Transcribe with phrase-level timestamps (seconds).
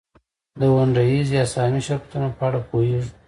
[0.59, 3.11] د ونډه ایز یا سهامي شرکتونو په اړه پوهېږو